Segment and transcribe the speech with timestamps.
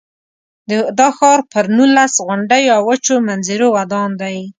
[0.99, 4.37] دا ښار پر نولس غونډیو او وچو منظرو ودان دی.